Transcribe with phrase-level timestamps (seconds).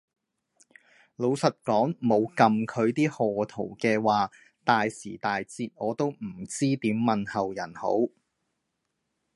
[1.15, 4.31] 老實講冇噉佢啲賀圖嘅話，
[4.65, 7.89] 大時大節我都唔知點問候人好